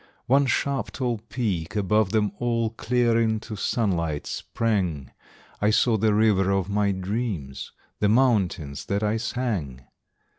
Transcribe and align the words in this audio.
One 0.25 0.47
sharp, 0.47 0.93
tall 0.93 1.19
peak 1.29 1.75
above 1.75 2.09
them 2.09 2.31
all 2.39 2.71
Clear 2.71 3.21
into 3.21 3.55
sunlight 3.55 4.25
sprang 4.25 5.11
I 5.61 5.69
saw 5.69 5.95
the 5.95 6.11
river 6.15 6.49
of 6.49 6.71
my 6.71 6.91
dreams, 6.91 7.71
The 7.99 8.09
mountains 8.09 8.85
that 8.85 9.03
I 9.03 9.17
sang! 9.17 9.85